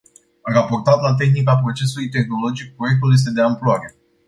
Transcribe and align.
Raportat 0.53 0.99
la 1.01 1.15
tehnica 1.15 1.57
procesului 1.57 2.09
tehnologic, 2.09 2.75
proiectul 2.75 3.13
este 3.13 3.31
de 3.31 3.41
amploare 3.41 3.95